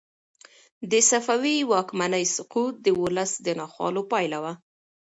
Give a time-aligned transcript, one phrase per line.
[0.91, 4.53] د صفوي واکمنۍ سقوط د ولس د ناخوالو پایله وه.